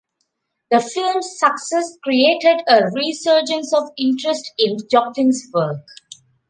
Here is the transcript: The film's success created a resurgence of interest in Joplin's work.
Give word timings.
The 0.71 0.79
film's 0.79 1.37
success 1.37 1.95
created 2.03 2.61
a 2.67 2.85
resurgence 2.89 3.71
of 3.71 3.91
interest 3.99 4.51
in 4.57 4.77
Joplin's 4.89 5.47
work. 5.53 5.85